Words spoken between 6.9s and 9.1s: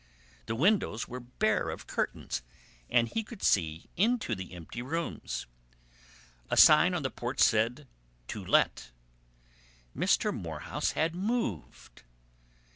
on the porch said, "To Let."